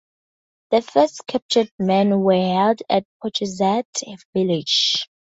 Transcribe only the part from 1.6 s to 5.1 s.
men were held at Pawtuxet Village.